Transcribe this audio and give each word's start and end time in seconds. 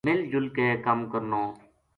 ”مِل 0.07 0.19
جُل 0.31 0.45
کے 0.55 0.67
کَم 0.85 0.99
کرنو“ 1.11 1.43